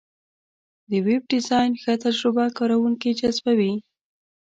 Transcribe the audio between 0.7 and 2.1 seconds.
د ویب ډیزاین ښه